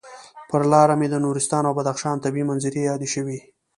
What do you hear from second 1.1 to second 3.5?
د نورستان او بدخشان طبعي منظرې یادې شوې.